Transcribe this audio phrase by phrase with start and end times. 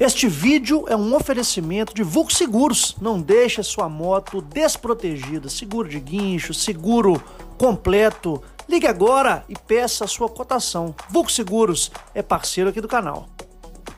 [0.00, 2.96] Este vídeo é um oferecimento de Vulco Seguros.
[3.00, 5.48] Não deixe sua moto desprotegida.
[5.48, 7.22] Seguro de guincho, seguro
[7.56, 8.42] completo.
[8.68, 10.94] Ligue agora e peça a sua cotação.
[11.08, 13.28] Vulco Seguros é parceiro aqui do canal.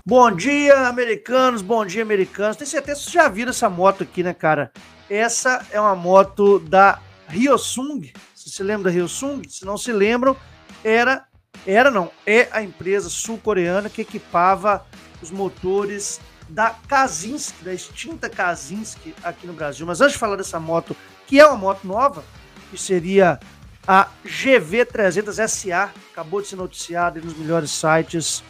[0.04, 1.62] Bom dia, americanos.
[1.62, 2.56] Bom dia, americanos.
[2.56, 4.70] Tenho certeza que vocês já viram essa moto aqui, né, cara?
[5.10, 8.12] Essa é uma moto da Hyosung.
[8.34, 9.42] Você se lembra da Hyosung?
[9.48, 10.36] Se não se lembram,
[10.84, 11.24] era,
[11.66, 14.84] era não, é a empresa sul-coreana que equipava
[15.22, 19.86] os motores da Kazinski, da extinta Kazinski aqui no Brasil.
[19.86, 22.24] Mas antes de falar dessa moto, que é uma moto nova,
[22.70, 23.40] que seria
[23.86, 28.42] a GV300 SA, acabou de ser noticiada nos melhores sites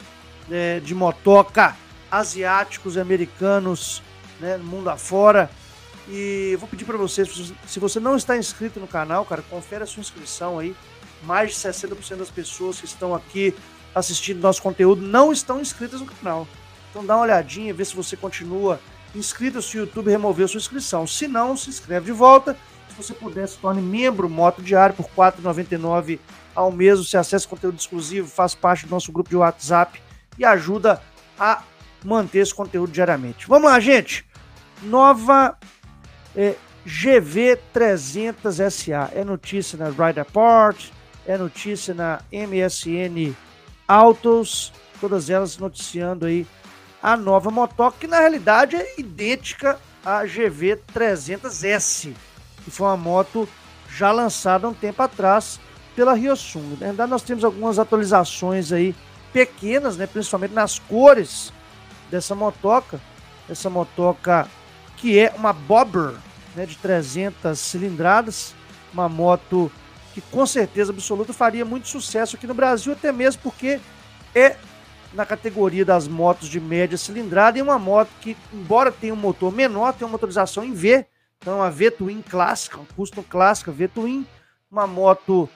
[0.49, 1.77] né, de motoca
[2.11, 4.03] asiáticos e americanos,
[4.41, 5.51] né, mundo afora.
[6.09, 9.87] E vou pedir para vocês, se você não está inscrito no canal, cara, confere a
[9.87, 10.75] sua inscrição aí.
[11.27, 13.55] Mais de 60% das pessoas que estão aqui
[13.95, 16.47] assistindo nosso conteúdo não estão inscritas no canal.
[16.91, 18.81] Então dá uma olhadinha, vê se você continua
[19.15, 21.07] inscrito, se o YouTube removeu sua inscrição.
[21.07, 22.57] Se não, se inscreve de volta.
[22.89, 26.21] Se você puder, se torne membro Moto Diário por R$ 4,99
[26.55, 26.99] ao mês.
[26.99, 30.01] Você acessa conteúdo exclusivo, faz parte do nosso grupo de WhatsApp
[30.39, 31.03] e ajuda
[31.39, 31.63] a
[32.05, 33.49] manter esse conteúdo diariamente.
[33.49, 34.25] Vamos lá, gente.
[34.83, 35.59] Nova
[36.35, 39.11] é, GV300SA.
[39.15, 40.91] É notícia na Ride Apart,
[41.27, 43.35] é notícia na MSN
[43.87, 46.47] Autos, todas elas noticiando aí
[47.03, 52.13] a nova motoca, que na realidade é idêntica à GV300S,
[52.65, 53.49] que foi uma moto
[53.89, 55.61] já lançada um tempo atrás
[55.95, 56.77] pela Hyosung.
[56.81, 58.95] Na verdade, nós temos algumas atualizações aí
[59.33, 61.53] pequenas, né, principalmente nas cores
[62.11, 63.01] dessa motoca.
[63.49, 64.49] Essa motoca
[64.97, 66.15] que é uma Bobber
[66.57, 68.55] né, de 300 cilindradas,
[68.93, 69.71] uma moto
[70.17, 73.79] que com certeza absoluta faria muito sucesso aqui no Brasil, até mesmo porque
[74.35, 74.57] é
[75.13, 79.53] na categoria das motos de média cilindrada e uma moto que, embora tenha um motor
[79.53, 81.05] menor, tem uma motorização em V,
[81.37, 84.27] então uma V-Twin clássica, um custom clássica V-Twin,
[84.71, 85.51] uma moto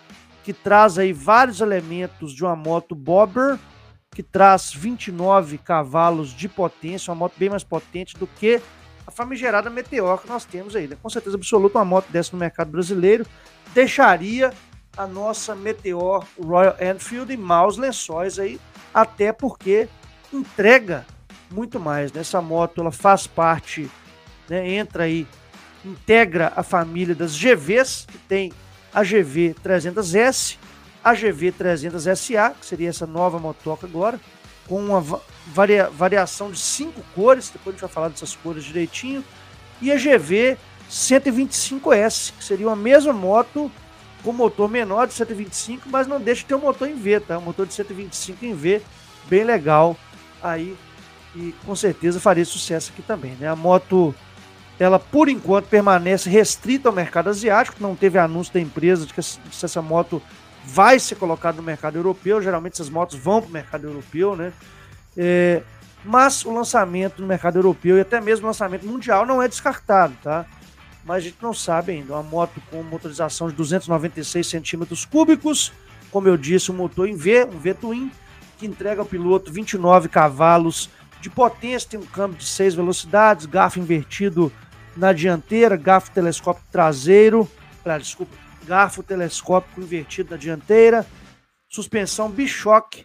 [0.44, 3.58] que traz aí vários elementos de uma moto Bobber,
[4.10, 8.60] que traz 29 cavalos de potência, uma moto bem mais potente do que
[9.06, 10.86] a famigerada Meteor que nós temos aí.
[10.86, 10.96] Né?
[11.02, 13.26] Com certeza absoluta, uma moto dessa no mercado brasileiro
[13.74, 14.52] deixaria
[14.96, 18.60] a nossa Meteor Royal Enfield em maus lençóis aí,
[18.92, 19.88] até porque
[20.32, 21.06] entrega
[21.50, 22.12] muito mais.
[22.12, 22.20] Né?
[22.20, 23.90] Essa moto ela faz parte,
[24.48, 25.26] né, entra aí,
[25.84, 28.52] integra a família das GVs, que tem
[28.92, 30.58] a GV 300S,
[31.02, 34.20] a GV 300SA, que seria essa nova motoca agora,
[34.68, 35.04] com uma
[35.46, 39.24] varia, variação de cinco cores, depois a gente vai falar dessas cores direitinho,
[39.80, 40.56] e a GV
[40.90, 43.70] 125S, que seria a mesma moto
[44.22, 47.38] com motor menor de 125, mas não deixa de ter um motor em V, tá?
[47.38, 48.82] Um motor de 125 em V,
[49.26, 49.96] bem legal
[50.42, 50.76] aí,
[51.34, 53.48] e com certeza faria sucesso aqui também, né?
[53.48, 54.14] A moto,
[54.78, 59.20] ela por enquanto permanece restrita ao mercado asiático, não teve anúncio da empresa de que
[59.20, 60.20] essa moto
[60.64, 64.52] vai ser colocada no mercado europeu, geralmente essas motos vão para o mercado europeu, né?
[65.16, 65.62] É,
[66.04, 70.14] mas o lançamento no mercado europeu e até mesmo o lançamento mundial não é descartado,
[70.22, 70.46] tá?
[71.04, 72.14] Mas a gente não sabe ainda.
[72.14, 75.72] Uma moto com motorização de 296 centímetros cúbicos,
[76.10, 78.10] como eu disse, um motor em V, um V-Twin,
[78.58, 80.90] que entrega ao piloto 29 cavalos
[81.20, 84.52] de potência, tem um câmbio de 6 velocidades, garfo invertido
[84.96, 87.48] na dianteira, garfo telescópico traseiro,
[87.84, 88.34] ah, desculpa,
[88.70, 91.04] garfo telescópico invertido na dianteira,
[91.68, 93.04] suspensão bichoque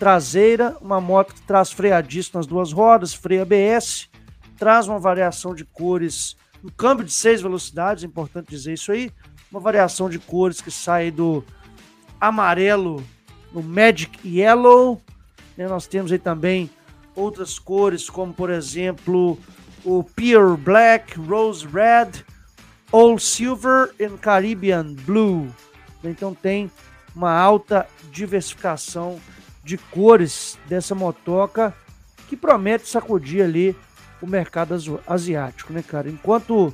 [0.00, 1.94] traseira, uma moto que traz freio
[2.34, 4.10] nas duas rodas, freio ABS,
[4.58, 9.12] traz uma variação de cores, um câmbio de seis velocidades, é importante dizer isso aí,
[9.48, 11.44] uma variação de cores que sai do
[12.20, 13.00] amarelo
[13.52, 15.00] no Magic Yellow,
[15.56, 15.68] né?
[15.68, 16.68] nós temos aí também
[17.14, 19.38] outras cores, como por exemplo
[19.84, 22.24] o Pure Black, Rose Red,
[22.92, 25.48] Old Silver e Caribbean Blue.
[26.02, 26.70] Então tem
[27.14, 29.18] uma alta diversificação
[29.64, 31.74] de cores dessa motoca
[32.28, 33.76] que promete sacudir ali
[34.20, 34.74] o mercado
[35.06, 36.08] asiático, né, cara?
[36.08, 36.72] Enquanto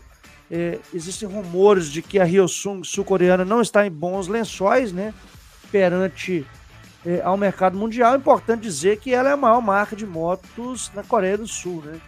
[0.50, 5.14] é, existem rumores de que a Hyosung sul-coreana não está em bons lençóis, né,
[5.70, 6.46] perante
[7.04, 10.90] é, ao mercado mundial, é importante dizer que ela é a maior marca de motos
[10.94, 12.00] na Coreia do Sul, né?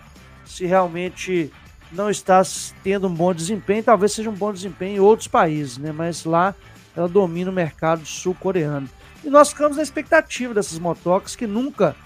[0.44, 1.50] Se realmente
[1.92, 2.42] não está
[2.82, 5.92] tendo um bom desempenho, talvez seja um bom desempenho em outros países, né?
[5.92, 6.54] Mas lá
[6.96, 8.88] ela domina o mercado sul-coreano.
[9.24, 11.96] E nós ficamos na expectativa dessas motocas que nunca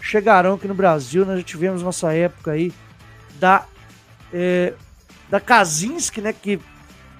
[0.00, 1.26] chegarão aqui no Brasil.
[1.26, 2.72] Nós já tivemos nossa época aí
[3.38, 3.66] da,
[4.32, 4.74] é,
[5.28, 6.60] da Kazinski, né, que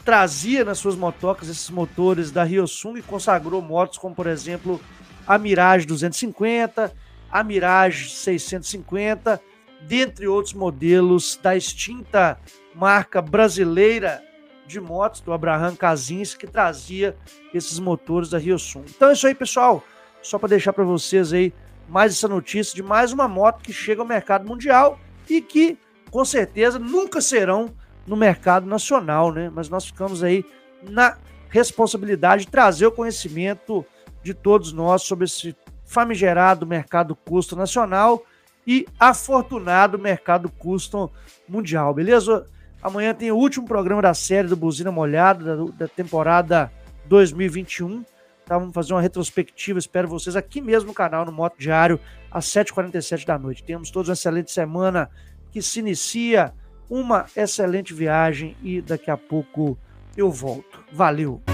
[0.04, 4.80] trazia nas suas motocas esses motores da Hyosung e consagrou motos como, por exemplo,
[5.26, 6.90] a Mirage 250,
[7.30, 9.40] a Mirage 650,
[9.80, 12.38] dentre outros modelos da extinta
[12.74, 14.22] marca brasileira
[14.66, 17.16] de motos do Abraham Casins que trazia
[17.54, 18.84] esses motores da Riosun.
[18.88, 19.82] Então é isso aí, pessoal.
[20.22, 21.52] Só para deixar para vocês aí
[21.88, 25.78] mais essa notícia de mais uma moto que chega ao mercado mundial e que
[26.10, 27.74] com certeza nunca serão
[28.06, 29.50] no mercado nacional, né?
[29.52, 30.44] Mas nós ficamos aí
[30.82, 31.16] na
[31.48, 33.84] responsabilidade de trazer o conhecimento
[34.22, 38.22] de todos nós sobre esse famigerado mercado custo nacional
[38.68, 41.10] e afortunado mercado custo
[41.48, 42.44] mundial, beleza?
[42.82, 46.70] Amanhã tem o último programa da série do Buzina Molhada, da, da temporada
[47.06, 48.04] 2021.
[48.44, 51.98] Tá, vamos fazer uma retrospectiva, espero vocês aqui mesmo no canal, no Moto Diário,
[52.30, 53.64] às 7h47 da noite.
[53.64, 55.08] Temos todos uma excelente semana
[55.50, 56.52] que se inicia,
[56.90, 59.78] uma excelente viagem e daqui a pouco
[60.14, 60.84] eu volto.
[60.92, 61.47] Valeu!